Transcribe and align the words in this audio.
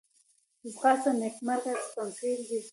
ځغاسته 0.71 1.11
د 1.13 1.17
نېکمرغۍ 1.21 1.75
تمثیل 1.95 2.39
دی 2.49 2.59